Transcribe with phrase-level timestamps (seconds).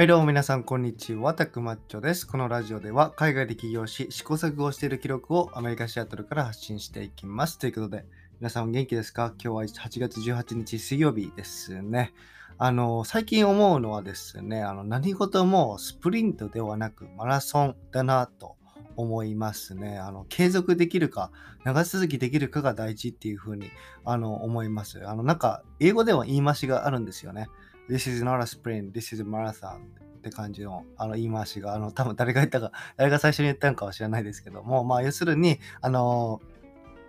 [0.00, 2.26] はいどうも皆さんこんにちは、タクマッチョです。
[2.26, 7.58] このラジオでは海外で起業し試行錯誤している記録をアメリカ・シアトルから発信していきます。
[7.58, 8.06] ということで、
[8.40, 9.34] 皆さんお元気ですか？
[9.38, 12.14] 今日は8月18日水曜日ですね。
[12.56, 18.56] あの、最近思うのはですね、あの何事もスプリントではなくマラソンだなと
[18.96, 19.98] 思いますね。
[19.98, 21.30] あの、継続できるか、
[21.64, 23.70] 長続きできるかが大事っていうふうに、
[24.06, 25.06] あの、思います。
[25.06, 27.50] あの、なんか、英語では言い回しがあるんですよね。
[27.90, 29.78] This is not a sprint, this is a marathon
[30.18, 36.40] って感じのあの言い回しが、あの多分誰が言ったか、 誰が最初に言ったのかは知らないですけども、まあ要するに、あの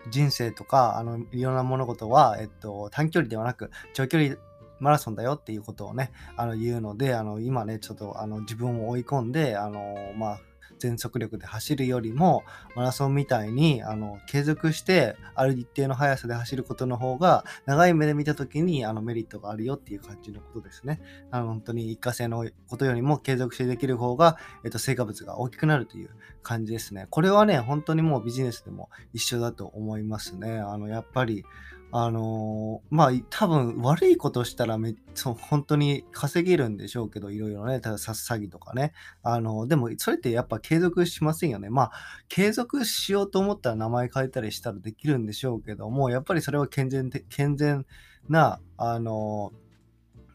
[0.09, 4.37] 人生とか、あのいろんな物事は、えっと、短距離ではなく長距離
[4.79, 10.39] マラソンだよっていうことをね、あの言うので、あの今ね、ちょっとあの自分を追い込んで、あのまあ
[10.81, 12.43] 全速力で走るよりも
[12.75, 20.99] マラソンみたいにあの継続してある一定の速さで走ることの方が長い目で見た時にあのメリットがあるよっていう感じのことですね。
[21.29, 26.09] あの本当に一過性のことよりも継続してできる方が、えっと、成果物が大きくなるという
[26.41, 27.05] 感じですね。
[27.11, 30.57] これはね、本当にもうビジネスでも一緒だと思いますね。
[30.59, 31.45] あのやっぱり
[31.91, 38.93] あのー、まあ、多分悪いことしたらめそ本当に稼げるんでしょうけど、いろいろね、ただ詐欺とかね。
[39.23, 41.69] あのー、でもそれってやっぱ継続しませんよね。
[41.69, 41.91] まあ、
[42.29, 47.85] 継続しようと思ったら名前変えたりしたらできるんでしょうけども、やっぱりそれは健全健全
[48.29, 49.70] な、あのー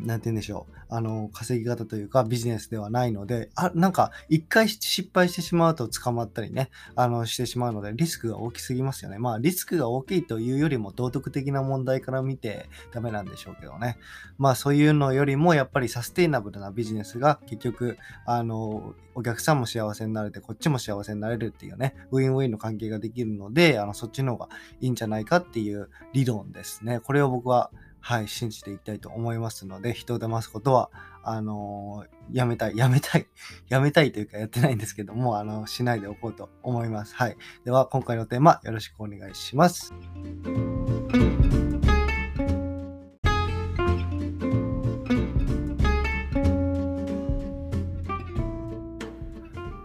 [0.01, 9.19] なんて言うんでしょう、あの、稼ぎ方というかビジネスではないので、あ、なんか一回失敗してしまうと捕まったりね、あの、してしまうのでリスクが大きすぎますよね。
[9.19, 13.99] まあリスクが大きいというよりも道徳的な問題から見てダメなんでしょうけどね。
[14.39, 24.49] まあそういうのよりもやっぱりサステイナブルなビジネスが結局、あの、お客さんも幸せになれて、こっちも幸せになれるっていうね、ウィンウィンの関係ができるので、あの、そっちの方が
[24.81, 27.01] いいんじゃないかっていう理論ですね。
[27.01, 27.71] これを僕は
[28.07, 30.91] はい、信じていきたいと思いますので、人を騙すことは、
[31.25, 33.27] あのー、やめたい、やめたい、
[33.69, 37.17] やめたいというかやってないんですけども、あのー、しないでおこうと思います。
[37.17, 37.37] はい。
[37.65, 39.93] では、今回のテーマ、よろしくお願いします。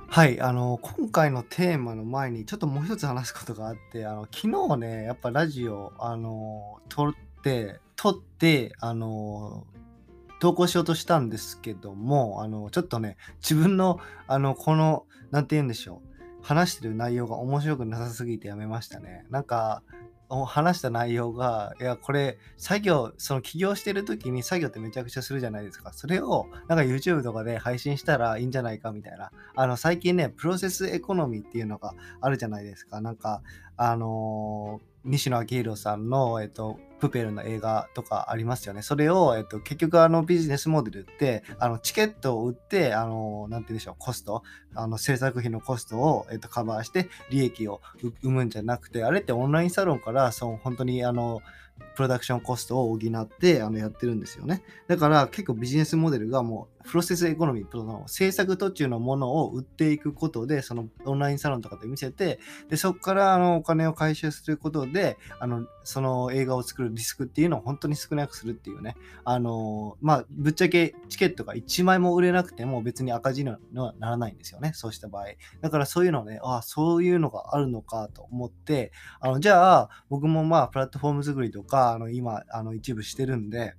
[0.09, 9.65] はい、あの、今回のテーマの前に、ちょっともう一つ話すことがあって、あの、昨日ね、やっぱラジオ、あの、撮って、撮って、あの、
[10.39, 16.11] 投稿しようとしたんですけども、あの、ちょっとね、自分の、あの、この、なんて言うんでしょう。
[16.43, 19.25] 話してる内容が面白くなさすぎてやめましたね。
[19.29, 19.83] なんか、
[20.47, 25.91] 話した内容が、いや、これ、作業、その起業してる時に作業ってめちゃくちゃするじゃないですか。
[25.93, 29.31] それを、なんか YouTube とかで配信したらいいんじゃないかみたいな。
[29.55, 33.01] あの、最近ね、プロセスエコノミーっていうのがあるじゃないですか。
[33.01, 33.41] なんか、
[33.75, 38.83] あのー西野昭弘さんの、えっと、プペルの映画とかありますよね。
[38.83, 44.43] それを、えっと、結局あのビジネスモデルって、あのチケットを売って、あの、なんて言うんでしょう、コスト、
[44.75, 47.81] あの制作費のコストを、えっと、カバーして利益を
[48.21, 51.41] 生むんじゃなくて、あれってオンラインサロンから、その本当にあの、
[51.95, 54.63] プロダクションコストを補ってあのやってるんですよね。
[54.87, 62.39] だから結構ビジネスモデルがもうプロセスエコノミー、の制作途中のものを売っていくことで、そのオンラインサロンとかで見せて、
[62.69, 68.95] でそこからあのお金を回収することで、あのその映画を作るリスクっていうのを本当に少なくするっていうね。
[69.23, 74.71] あのまあ、ぶっちゃけチケットが1枚も売れなくても別に赤字にはならないんですよね。
[74.73, 75.25] そうした場合。
[75.61, 83.75] だからそういうのね、ああ、そういうのがあるのかと思って、あのじゃあ僕もまあプラットフォーム作りとか、かあの今あの一部してるんで、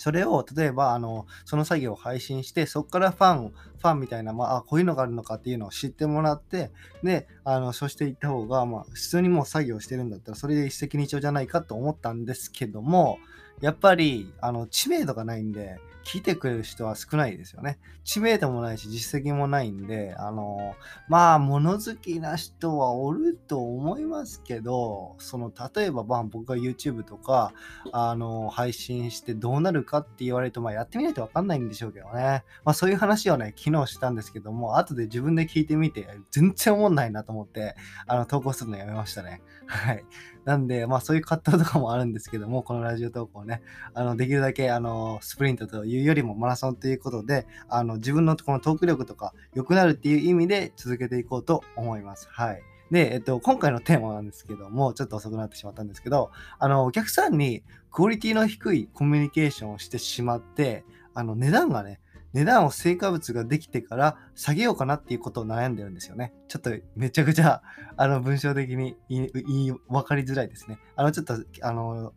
[0.00, 6.70] それを例えばあのその作業を配信してそこからファンファンみたいな、まあ、こういうのがあるのかっていうのを知ってもらって
[7.02, 13.18] であのそしていった方が、まあ、普通にもう作業してるんだったらそれで一石二鳥じゃないかと思ったんですけども
[13.60, 17.78] やっぱりあの知名度がないんで聞いてくれる人は少ないですよね。
[18.04, 20.74] 知名度もないし実績もないんで、あの、
[21.08, 27.52] まあ、物好きな人はおると思いますけど、その、例えば、まあ、僕が YouTube とか、
[27.92, 32.44] あの、配信してどうなるかって言われると、まあ、やってみないとわかんないんでしょうけどね。
[32.64, 37.76] まあ、そういう話をね、昨日したんですけども、後で自分で聞いてみて、全然思んないなと思って、
[38.06, 39.42] あの、投稿するのやめましたね。
[39.66, 40.04] はい。
[40.50, 43.62] なんで、まあそういう葛藤とかもあるんですけども、このラジオ投稿ね、
[43.94, 52.26] あの、できるだけ、あの、スプリントというよりもマラソンということで、あの、自分のこのトーク力とか良くなるっていう意味で続けていこうと思います。
[52.32, 52.62] はい。
[52.90, 57.62] で、えっと、今回のテーマなんですけども、ちょっと遅くなってしまったんですけど、あの、お客さんに
[57.92, 62.00] クオリティの低いコミュニケーションをしてしまって、あの、値段がね、
[62.32, 66.32] 値段を成果物ができてから下げようかなっていうことを悩んでるんですよね。
[66.48, 67.62] ちょっとめちゃくちゃ
[67.96, 70.78] あの文章的に言い分かりづらいですね。
[70.96, 72.12] あのちょっとあの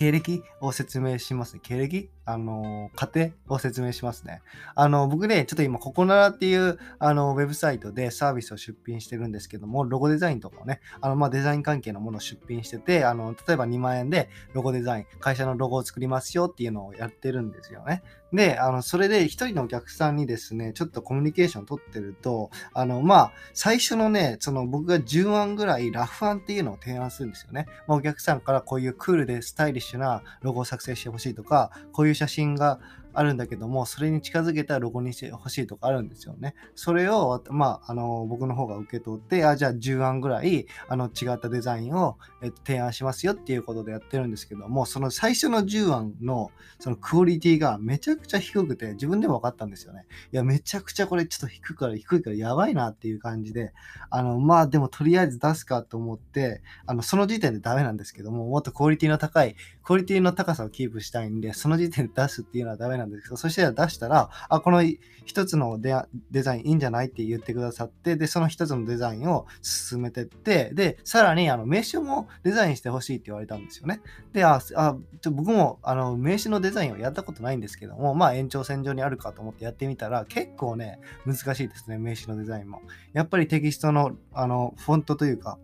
[0.00, 1.60] 経歴を説明しますね。
[1.62, 2.10] 経歴？
[2.24, 4.40] あの、家庭を説明しますね。
[4.74, 18.02] あの、僕ね、ちょっと今、ココナラっていう、あの、ウェブサイトでサービスを出品してるんですけども、ロゴデザインとかをね、あの、まあ、デザイン関係のものを出品してて、あの、例えば2万円でロゴデザイン、会社のロゴを作りますよっていうのをやってるんですよね。
[18.32, 27.66] で、あの、それで一人のお客さんにですね、ちょっとコミュニケーション取ってると、あの、まあ、最初のね、その僕が10案ぐらいラフ案っていうのを提案するんですよね。
[27.86, 32.78] まあ、お客さんからこういうクールでスタイリッシュなロゴを作成してほしいとか、こういう写真が
[33.12, 36.54] あるんだけども、それに近づけたロゴにしてほしいとかあるんですよね。
[36.74, 50.06] それを、まあ、あの、僕の方が受け取って、あ、じゃあ10案ぐらい、あの、違ったデザインを、えっと、提案しますよっていうことでやってるんですけども、その最初の10案の、そのクオリティがめちゃくちゃ低くて、自分でも分かったんですよね。
[50.32, 53.72] いや、めちゃくちゃこれちょっと低いから低いからやばいなっていう感じで、
[54.10, 64.82] あの、まあ、でもとりあえず出すかと思って、あの、その時点でダメなんですけども、もっとクオリティの高い、クオリティの高さをキープしたいんで、その時点で出すっていうのはダメなんですけど、そしたら出したら、あ、この
[65.24, 74.00] 一つのデザインいいんじゃないって言ってくださって、で、その一つのデザインを進めてって、で、さらにあの名刺もデザインしてほしいって言われたんですよね。
[74.32, 74.96] で、あ、あ
[75.30, 82.82] 僕もあの名刺のデザインをやったことないんですけども、まあ延長線上にあるかと思ってやってみたら、結構ね、難しいですね、名刺のデザインも。
[83.12, 85.58] やっぱりテキストのあのフォントというか、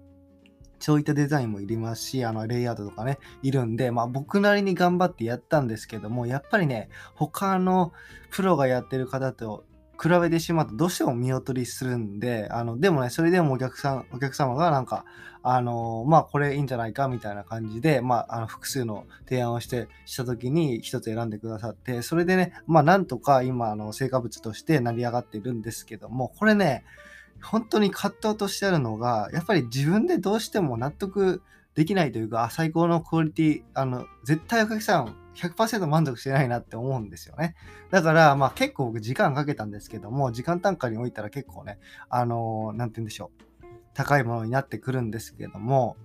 [0.79, 7.93] そういったデザインもいりますし、あの、レイアウトとかね、いるんで、まあ僕なりに頑張ってやったんですけども、やっぱりね、他の
[8.31, 9.65] プロがやってる方と
[10.01, 15.05] 比べてしまうとどうしても見劣りするんで、あの、でもね、それでもお客さん、お客様がなんか、
[15.43, 26.85] あの、まあ、これいいんじゃないかみたいな感じで、まあ、あの、複数の提案をして、した時に一つ選んでくださって、それでね、まあ、なんとか今、あの、成果物として成り上がっているんですけども、これね、
[27.47, 31.43] 本当に葛藤としてあるのが、やっぱり自分でどうしても納得
[31.75, 37.55] できないというか、最高のクオリティ、あの、絶対お客さん100%満足してないなって思うんですよね。
[37.91, 41.79] だから、まあ結構僕時間かけたんですけども、時間単価においたら結構ね、
[42.09, 43.47] あのー、なんて言うんでしょう。
[43.95, 45.97] 高いものになってくるんですけども、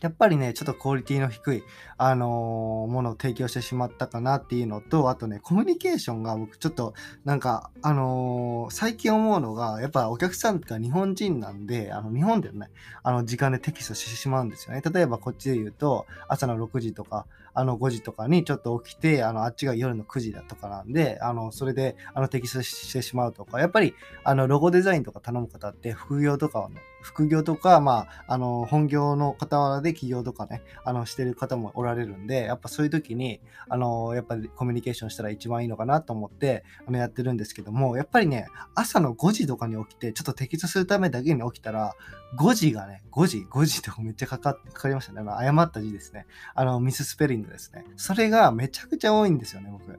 [0.00, 1.64] やっぱりね、ちょっとクオリティの低い、
[1.96, 12.70] あのー、ものを提供してしまったかなっていうのと、あとね、コミュニケーションが僕ちょっと、なんか、あのー、最近思うのが、やっぱお客さんが日本人なんで、あの、日本でね、
[13.02, 14.82] あの、時間でテキストしてしまうんですよね。
[14.82, 17.26] 例えばこっちで言うと、朝の6時とか、
[17.58, 41.94] あの5時とかにちょっと起きて、あのあっちが夜の9時だとかなんで、あのそれであのテキストしてしまうとか、やっぱりあのロゴデザインとか頼む方って副業とかの副業とか、まあ、あの、本業の傍らで起業とかね、あの、してる方もおられるんで、やっぱそういう時に、あの、やっぱりコミュニケーションしたら一番いいのかなと思って、あの、やってるんですけども、やっぱりね、朝の5時とかに起きて、ちょっとテキストするためだけに起きたら、
[42.36, 45.20] 5時がね、5時、5時とかめっちゃかかかかりましたね。
[45.20, 46.26] あの、誤った字ですね。
[46.54, 47.84] あの、ミススペリングですね。
[47.96, 49.98] それがめちゃくちゃ多いんですよね、僕。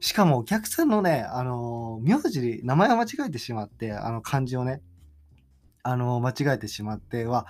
[0.00, 4.82] しかもお客さんのね、あの、名字、名前を間違えてしまって、あの、漢字をね、
[5.84, 7.46] あの、間違えてしまっては、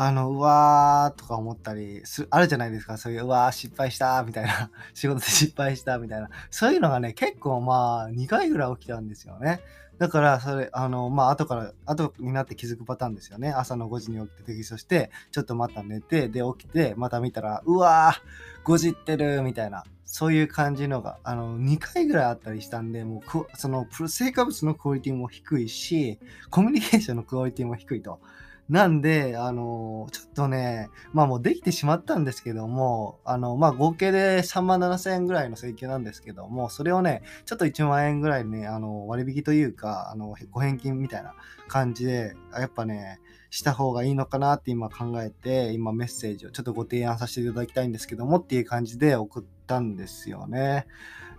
[0.00, 2.98] あの、うわーとか思ったりすあるじゃないですか。
[2.98, 4.70] そういう、うわー失敗したみたいな。
[4.94, 6.30] 仕事で失敗したみたいな。
[6.52, 9.60] そういうのがね、結構まあ、2回ぐらい起きたんですよね。
[9.98, 13.50] だから、それ、あの、まあ、後から、後になって気づくパターンですよね。
[13.50, 19.82] 朝の5時に起きてテキストして、ちょっとまた寝て、で、起きて、また見たら、うわー、5時ってるみたいな。
[20.04, 28.20] そういう感じのが、あの、2回ぐらいあったりしたんで、もう、その、成果物のクオリティも低いし、コミュニケーションのクオリティも低いと。
[28.68, 41.34] なんで、あの、ちょっとね、まあもうできてしまったんですけども、あの、まあ合計で3万7千円ぐらいの請求なんですけども、それをね、ちょっと1万円ぐらいね、あの、割引というか、あの、ご返金みたいな
[41.66, 43.20] 感じで、やっぱね、
[43.50, 50.86] した方がいいのかなって今考えて、今メッセージをちょっとご提案させていただきたいんですけどもっていう感じで送ったんですよね。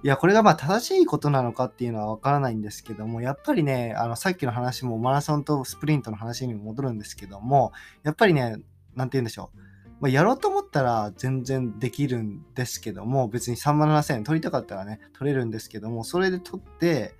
[0.02, 8.58] いや、これがまあ正しいことなのかっていうのはわからないんですけども、やっぱりね、あの、さっきの話もマラソンとスプリントの話にも戻るんですけども、やっぱりね、
[8.96, 9.60] なんて言うんでしょう。
[10.00, 17.16] まあ、やろうと思ったら全然できるんですけども、別に3万7000円取りたかったらね、取れるんですけども、それで取って、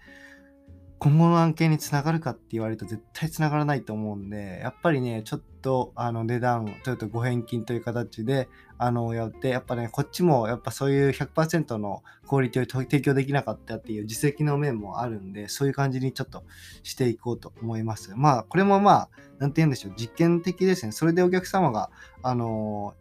[1.00, 16.44] 今後の案件につながるかって言われると絶対つながらないと思うんで、やっぱりね、ちょっとあの値段、ちょっとご返金という形で、あの、やって、やっぱね、こっちもやっぱそういう100%のクオリティを提供できなかったっていう実績の面もあるんで、そういう感じにちょっと
[16.84, 18.14] していこうと思います。
[18.16, 20.92] まあ、これもまあ、なんて言うんでしょう、実験的ですね。
[20.92, 21.92] それでお客様が、
[22.24, 22.96] あの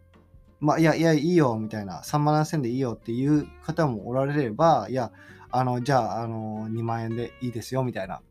[0.59, 5.11] まあ、いや、いや、いいよ、みたいな、3万7000でいいよっていう方もおられれば、いや、
[5.51, 8.21] あの、じゃあ、あの、2万円でいいですよ、みたいな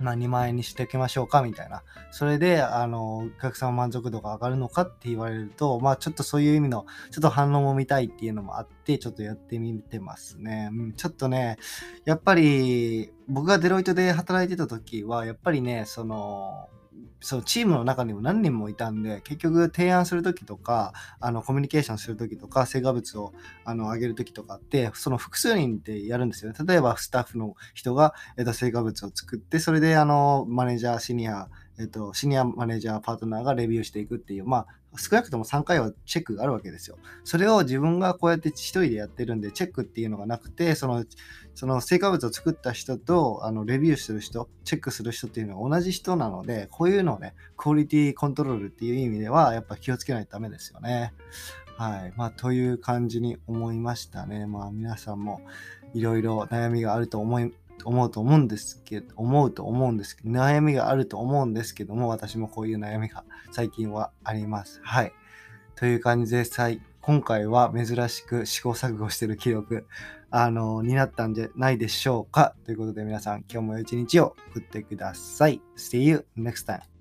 [0.00, 1.82] まあ、2万円にしておきましょうかみたいな。
[2.10, 10.70] それで、あの、お客様満足度が上がるのかって言われると、まあ、ちょっとそういう意味の、ちょっと反応も見たいっていうのもあって、ちょっとやってみてますね。
[10.72, 11.58] うん、ちょっとね、
[12.04, 16.68] やっぱり、僕がデロイトで働いてた時は、やっぱりね、その、
[17.20, 23.32] そのチームの中にも何人もいたんで、結局提案する時とか、あの、コミュニケーションする時とか、成果物を、
[23.64, 26.58] あの、上げる時とかって、その複数人でやるんですよね。
[26.66, 31.48] 例えば、スタッフの人が、えっと、成果物を作って、それで、あの、マネージャー、シニア、
[31.80, 34.66] えっと、シニアマネージャー、パートナーがレビューしていくっていう、まあ、
[34.98, 36.98] 少なくとも3回はチェックがあるわけですよ。
[37.24, 41.06] それを自分がこうやって一人でやってるんで、チェックっていうのがなくて、その、
[41.54, 51.14] その成果物を作った人と、あの、レビューする人、チェックする人っていうのは同じ人なので、こういうのをね、クオリティコントロールっていう意味では、やっぱ気をつけないとダメですよね。
[51.78, 52.12] はい。
[52.14, 54.46] まあ、という感じに思いましたね。
[54.46, 55.40] まあ、皆さんも
[55.94, 64.80] いろいろ悩みがあると思い思うと思うんですけど、思うと思うんですけど、悩みがあると思うんですけども、私もこういう悩みが最近はあります。
[64.82, 65.12] はい。
[65.76, 66.44] という感じで、
[67.00, 69.86] 今回は珍しく試行錯誤してる記録、
[70.30, 72.54] あの、になったんじゃないでしょうか。
[72.64, 75.60] ということで皆さん、今日も良い一日を送ってください。
[75.76, 76.99] See you next time.